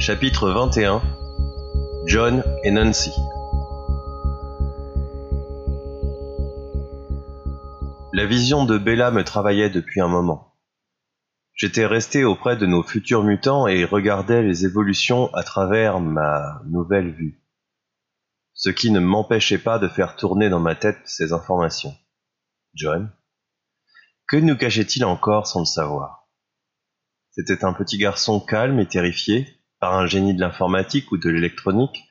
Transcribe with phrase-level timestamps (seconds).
[0.00, 1.02] Chapitre 21
[2.06, 3.12] John et Nancy
[8.14, 10.56] La vision de Bella me travaillait depuis un moment.
[11.52, 17.12] J'étais resté auprès de nos futurs mutants et regardais les évolutions à travers ma nouvelle
[17.12, 17.44] vue.
[18.54, 21.94] Ce qui ne m'empêchait pas de faire tourner dans ma tête ces informations.
[22.72, 23.12] John
[24.26, 26.26] Que nous cachait-il encore sans le savoir?
[27.32, 32.04] C'était un petit garçon calme et terrifié par un génie de l'informatique ou de l'électronique.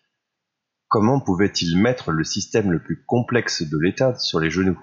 [0.88, 4.80] Comment pouvait-il mettre le système le plus complexe de l'État sur les genoux?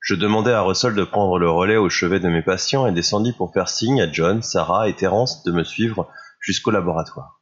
[0.00, 3.32] Je demandai à Russell de prendre le relais au chevet de mes patients et descendis
[3.32, 7.40] pour faire signe à John, Sarah et Terence de me suivre jusqu'au laboratoire.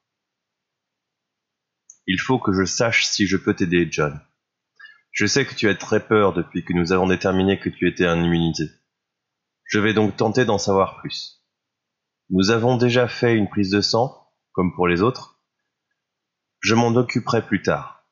[2.06, 4.20] Il faut que je sache si je peux t'aider, John.
[5.10, 8.06] Je sais que tu as très peur depuis que nous avons déterminé que tu étais
[8.06, 8.64] un immunité.
[9.64, 11.43] Je vais donc tenter d'en savoir plus.
[12.30, 15.40] Nous avons déjà fait une prise de sang, comme pour les autres.
[16.60, 18.06] Je m'en occuperai plus tard.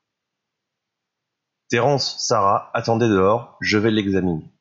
[1.71, 4.53] Terence, Sarah, attendez dehors, je vais l'examiner.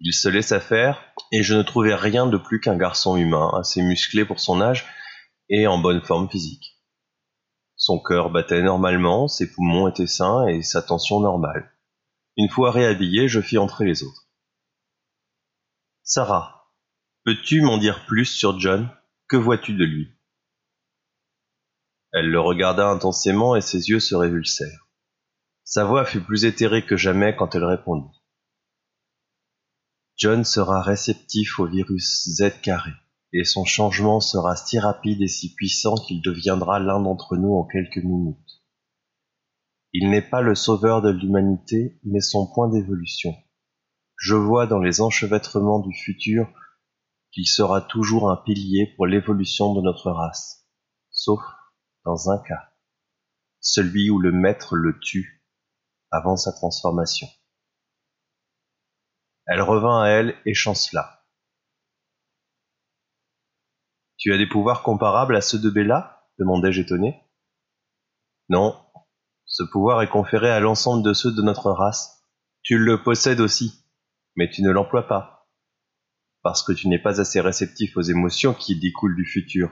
[0.00, 3.82] Il se laissa faire, et je ne trouvais rien de plus qu'un garçon humain, assez
[3.82, 4.86] musclé pour son âge
[5.48, 6.78] et en bonne forme physique.
[7.76, 11.72] Son cœur battait normalement, ses poumons étaient sains et sa tension normale.
[12.36, 14.28] Une fois réhabillé, je fis entrer les autres.
[16.02, 16.57] Sarah,
[17.28, 18.88] peux-tu m'en dire plus sur John?
[19.28, 20.08] Que vois-tu de lui?
[22.10, 24.88] Elle le regarda intensément et ses yeux se révulsèrent.
[25.62, 28.18] Sa voix fut plus éthérée que jamais quand elle répondit.
[30.16, 32.92] John sera réceptif au virus Z carré,
[33.34, 37.66] et son changement sera si rapide et si puissant qu'il deviendra l'un d'entre nous en
[37.66, 38.62] quelques minutes.
[39.92, 43.34] Il n'est pas le sauveur de l'humanité, mais son point d'évolution.
[44.16, 46.50] Je vois dans les enchevêtrements du futur
[47.38, 50.68] qu'il sera toujours un pilier pour l'évolution de notre race,
[51.08, 51.40] sauf
[52.04, 52.72] dans un cas,
[53.60, 55.46] celui où le maître le tue
[56.10, 57.28] avant sa transformation.
[59.46, 61.24] Elle revint à elle et chancela.
[64.16, 67.22] Tu as des pouvoirs comparables à ceux de Bella demandai-je étonné.
[68.48, 68.84] Non,
[69.44, 72.28] ce pouvoir est conféré à l'ensemble de ceux de notre race.
[72.62, 73.84] Tu le possèdes aussi,
[74.34, 75.37] mais tu ne l'emploies pas,
[76.42, 79.70] parce que tu n'es pas assez réceptif aux émotions qui découlent du futur.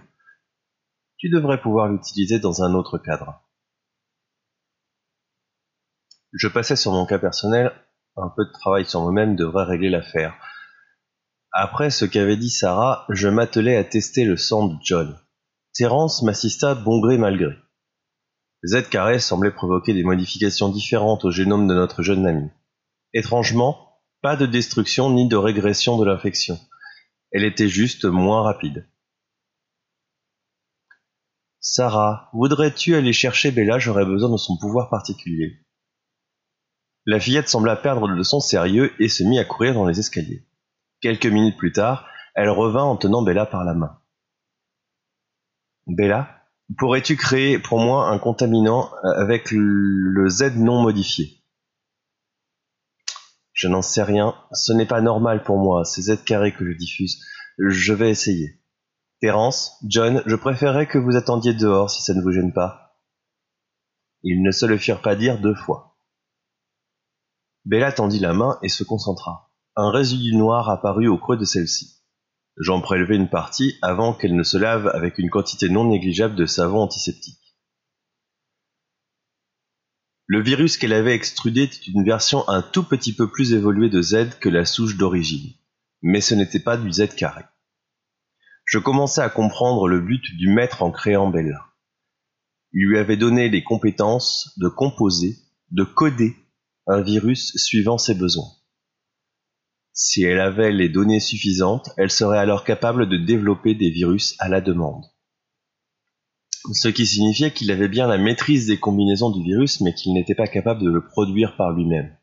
[1.19, 3.43] Tu devrais pouvoir l'utiliser dans un autre cadre.
[6.32, 7.72] Je passais sur mon cas personnel,
[8.16, 10.34] un peu de travail sur moi-même devrait régler l'affaire.
[11.53, 15.19] Après ce qu'avait dit Sarah, je m'attelai à tester le sang de John.
[15.72, 17.54] Terence m'assista bon gré mal gré.
[18.65, 22.50] Z carré semblait provoquer des modifications différentes au génome de notre jeune ami.
[23.12, 23.86] Étrangement,
[24.27, 26.59] pas de destruction ni de régression de l'infection.
[27.31, 28.85] Elle était juste moins rapide.
[31.61, 33.79] Sarah, voudrais-tu aller chercher Bella?
[33.79, 35.65] J'aurais besoin de son pouvoir particulier.
[37.05, 40.45] La fillette sembla perdre de son sérieux et se mit à courir dans les escaliers.
[41.01, 44.01] Quelques minutes plus tard, elle revint en tenant Bella par la main.
[45.87, 46.43] Bella,
[46.77, 51.46] pourrais-tu créer pour moi un contaminant avec le Z non modifié?
[53.56, 56.77] Je n'en sais rien, ce n'est pas normal pour moi, c'est Z carré que je
[56.77, 57.25] diffuse.
[57.56, 58.61] Je vais essayer.
[59.22, 63.00] Terence, John, je préférerais que vous attendiez dehors si ça ne vous gêne pas.
[64.22, 65.97] Ils ne se le firent pas dire deux fois.
[67.65, 69.50] Bella tendit la main et se concentra.
[69.75, 72.03] Un résidu noir apparut au creux de celle-ci.
[72.59, 76.45] J'en prélevai une partie avant qu'elle ne se lave avec une quantité non négligeable de
[76.45, 77.46] savon antiseptique.
[80.29, 84.03] Le virus qu'elle avait extrudé était une version un tout petit peu plus évoluée de
[84.03, 85.53] Z que la souche d'origine,
[86.03, 87.45] mais ce n'était pas du Z carré.
[88.65, 91.65] Je commençais à comprendre le but du maître en créant Bella.
[92.73, 95.37] Il lui avait donné les compétences de composer,
[95.71, 96.34] de coder
[96.89, 98.51] un virus suivant ses besoins.
[99.93, 104.49] Si elle avait les données suffisantes, elle serait alors capable de développer des virus à
[104.49, 105.05] la demande.
[106.72, 110.34] Ce qui signifiait qu'il avait bien la maîtrise des combinaisons du virus, mais qu'il n'était
[110.34, 112.16] pas capable de le produire par lui-même.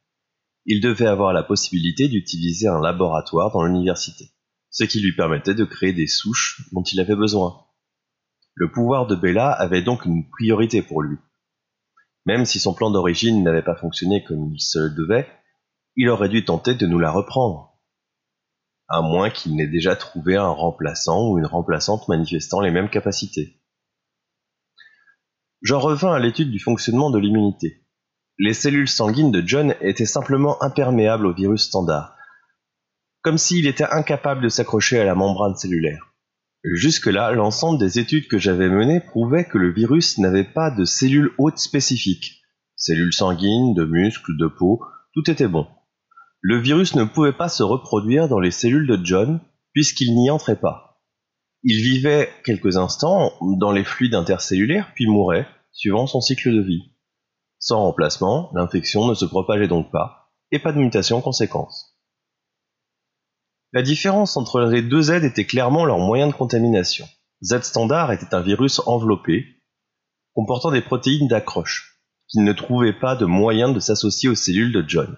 [0.65, 4.31] Il devait avoir la possibilité d'utiliser un laboratoire dans l'université,
[4.69, 7.65] ce qui lui permettait de créer des souches dont il avait besoin.
[8.55, 11.17] Le pouvoir de Bella avait donc une priorité pour lui.
[12.25, 15.27] Même si son plan d'origine n'avait pas fonctionné comme il se devait,
[15.95, 17.77] il aurait dû tenter de nous la reprendre.
[18.89, 23.62] À moins qu'il n'ait déjà trouvé un remplaçant ou une remplaçante manifestant les mêmes capacités.
[25.63, 27.85] J'en revins à l'étude du fonctionnement de l'immunité.
[28.37, 32.17] Les cellules sanguines de John étaient simplement imperméables au virus standard,
[33.21, 36.13] comme s'il était incapable de s'accrocher à la membrane cellulaire.
[36.65, 41.31] Jusque-là, l'ensemble des études que j'avais menées prouvaient que le virus n'avait pas de cellules
[41.37, 42.41] hôtes spécifiques.
[42.75, 44.81] Cellules sanguines, de muscles, de peau,
[45.13, 45.65] tout était bon.
[46.41, 49.39] Le virus ne pouvait pas se reproduire dans les cellules de John,
[49.71, 50.92] puisqu'il n'y entrait pas.
[51.63, 56.91] Il vivait quelques instants dans les fluides intercellulaires, puis mourait, suivant son cycle de vie.
[57.59, 61.97] Sans remplacement, l'infection ne se propageait donc pas, et pas de mutation conséquence.
[63.71, 67.07] La différence entre les deux Z était clairement leur moyen de contamination.
[67.41, 69.45] Z standard était un virus enveloppé,
[70.33, 74.83] comportant des protéines d'accroche, qui ne trouvait pas de moyen de s'associer aux cellules de
[74.85, 75.17] John.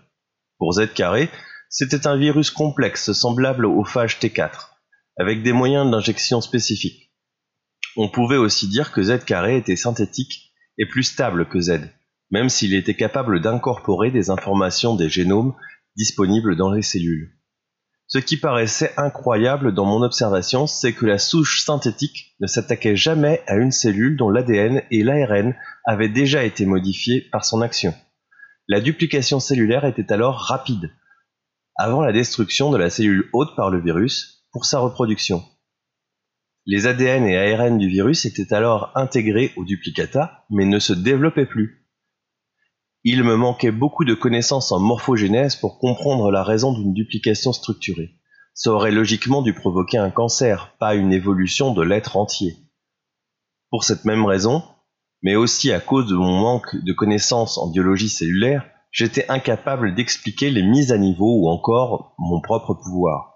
[0.60, 1.30] Pour Z carré,
[1.70, 4.75] c'était un virus complexe semblable au phage T4,
[5.18, 7.12] avec des moyens d'injection spécifiques.
[7.98, 11.90] On pouvait aussi dire que Z carré était synthétique et plus stable que Z,
[12.32, 15.54] même s'il était capable d'incorporer des informations des génomes
[15.96, 17.32] disponibles dans les cellules.
[18.08, 23.42] Ce qui paraissait incroyable dans mon observation, c'est que la souche synthétique ne s'attaquait jamais
[23.48, 27.96] à une cellule dont l'ADN et l'ARN avaient déjà été modifiés par son action.
[28.68, 30.92] La duplication cellulaire était alors rapide,
[31.76, 35.44] avant la destruction de la cellule hôte par le virus, pour sa reproduction.
[36.66, 41.46] Les ADN et ARN du virus étaient alors intégrés au duplicata, mais ne se développaient
[41.46, 41.86] plus.
[43.04, 48.16] Il me manquait beaucoup de connaissances en morphogénèse pour comprendre la raison d'une duplication structurée.
[48.54, 52.56] Ça aurait logiquement dû provoquer un cancer, pas une évolution de l'être entier.
[53.72, 54.64] Pour cette même raison,
[55.22, 60.50] mais aussi à cause de mon manque de connaissances en biologie cellulaire, j'étais incapable d'expliquer
[60.50, 63.35] les mises à niveau ou encore mon propre pouvoir.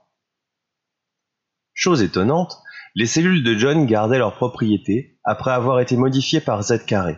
[1.82, 2.58] Chose étonnante,
[2.94, 7.16] les cellules de John gardaient leurs propriétés après avoir été modifiées par Z carré.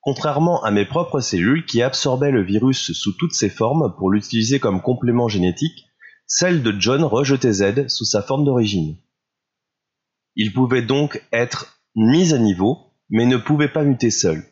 [0.00, 4.60] Contrairement à mes propres cellules qui absorbaient le virus sous toutes ses formes pour l'utiliser
[4.60, 5.84] comme complément génétique,
[6.26, 8.96] celles de John rejetaient Z sous sa forme d'origine.
[10.36, 14.42] Il pouvait donc être mis à niveau, mais ne pouvait pas muter seul.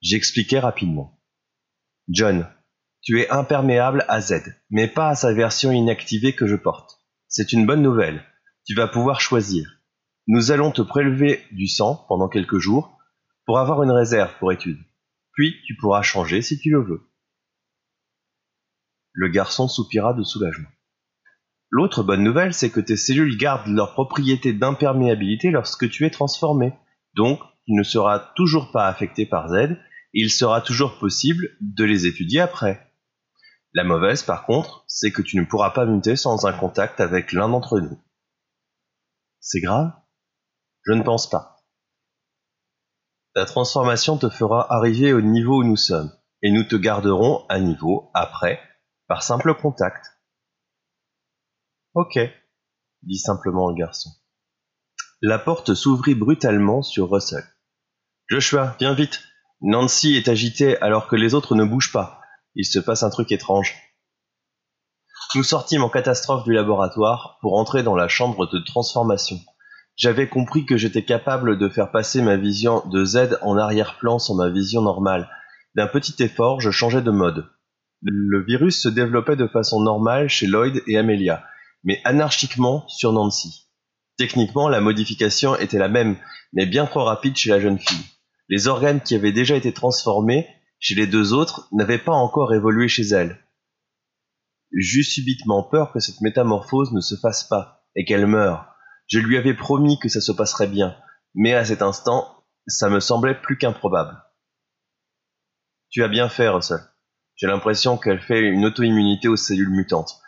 [0.00, 1.20] J'expliquais rapidement.
[2.08, 2.48] John,
[3.00, 6.98] tu es imperméable à Z, mais pas à sa version inactivée que je porte.
[7.28, 8.24] C'est une bonne nouvelle.
[8.66, 9.80] Tu vas pouvoir choisir.
[10.26, 12.98] Nous allons te prélever du sang pendant quelques jours
[13.44, 14.80] pour avoir une réserve pour étude.
[15.34, 17.08] Puis tu pourras changer si tu le veux.
[19.12, 20.68] Le garçon soupira de soulagement.
[21.70, 26.72] L'autre bonne nouvelle, c'est que tes cellules gardent leur propriété d'imperméabilité lorsque tu es transformé.
[27.14, 29.76] Donc, tu ne seras toujours pas affecté par Z, et
[30.12, 32.90] il sera toujours possible de les étudier après.
[33.74, 37.32] La mauvaise, par contre, c'est que tu ne pourras pas muter sans un contact avec
[37.32, 38.00] l'un d'entre nous.
[39.48, 39.92] C'est grave?
[40.82, 41.62] Je ne pense pas.
[43.36, 46.12] La transformation te fera arriver au niveau où nous sommes,
[46.42, 48.60] et nous te garderons à niveau après,
[49.06, 50.04] par simple contact.
[51.94, 52.18] Ok,
[53.02, 54.10] dit simplement le garçon.
[55.22, 57.44] La porte s'ouvrit brutalement sur Russell.
[58.26, 59.22] Joshua, viens vite.
[59.60, 62.20] Nancy est agitée alors que les autres ne bougent pas.
[62.56, 63.76] Il se passe un truc étrange.
[65.36, 69.38] Nous sortîmes en catastrophe du laboratoire pour entrer dans la chambre de transformation.
[69.94, 74.34] J'avais compris que j'étais capable de faire passer ma vision de Z en arrière-plan sur
[74.34, 75.28] ma vision normale.
[75.74, 77.50] D'un petit effort, je changeais de mode.
[78.00, 81.44] Le virus se développait de façon normale chez Lloyd et Amelia,
[81.84, 83.68] mais anarchiquement sur Nancy.
[84.16, 86.16] Techniquement, la modification était la même,
[86.54, 88.06] mais bien trop rapide chez la jeune fille.
[88.48, 90.46] Les organes qui avaient déjà été transformés
[90.78, 93.38] chez les deux autres n'avaient pas encore évolué chez elle.
[94.72, 98.74] J'eus subitement peur que cette métamorphose ne se fasse pas, et qu'elle meure,
[99.06, 100.96] je lui avais promis que ça se passerait bien,
[101.34, 104.22] mais à cet instant, ça me semblait plus qu'improbable.
[105.90, 106.80] Tu as bien fait, Russell.
[107.36, 110.20] J'ai l'impression qu'elle fait une auto-immunité aux cellules mutantes.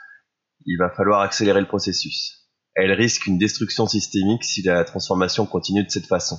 [0.67, 2.51] Il va falloir accélérer le processus.
[2.75, 6.39] Elle risque une destruction systémique si la transformation continue de cette façon.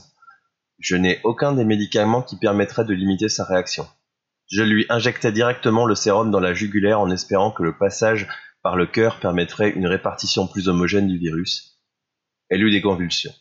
[0.77, 3.87] Je n'ai aucun des médicaments qui permettraient de limiter sa réaction.
[4.49, 8.27] Je lui injectais directement le sérum dans la jugulaire en espérant que le passage
[8.61, 11.79] par le cœur permettrait une répartition plus homogène du virus,
[12.49, 13.33] elle eut des convulsions.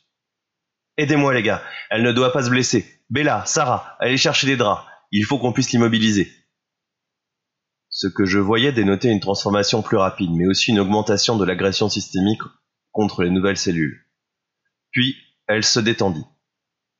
[0.96, 3.02] Aidez-moi les gars, elle ne doit pas se blesser.
[3.08, 4.84] Bella, Sarah, allez chercher des draps.
[5.10, 6.30] Il faut qu'on puisse l'immobiliser.
[7.88, 11.88] Ce que je voyais dénotait une transformation plus rapide, mais aussi une augmentation de l'agression
[11.88, 12.42] systémique
[12.92, 14.04] contre les nouvelles cellules.
[14.90, 16.24] Puis, elle se détendit.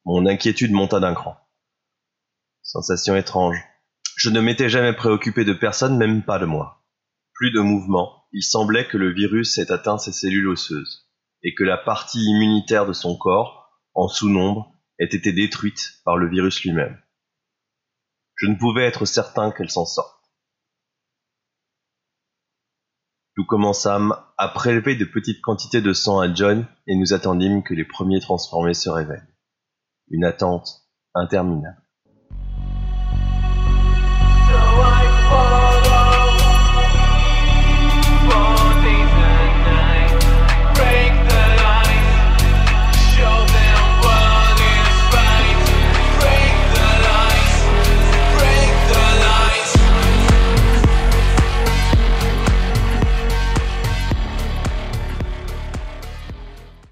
[0.07, 1.37] Mon inquiétude monta d'un cran.
[2.62, 3.59] Sensation étrange.
[4.19, 6.85] Je ne m'étais jamais préoccupé de personne, même pas de moi.
[7.35, 11.09] Plus de mouvement, il semblait que le virus ait atteint ses cellules osseuses
[11.45, 16.29] et que la partie immunitaire de son corps, en sous-nombre, ait été détruite par le
[16.29, 17.01] virus lui-même.
[18.35, 20.21] Je ne pouvais être certain qu'elle s'en sorte.
[23.37, 27.75] Nous commençâmes à prélever de petites quantités de sang à John et nous attendîmes que
[27.75, 29.23] les premiers transformés se réveillent.
[30.09, 31.88] Une attente interminable.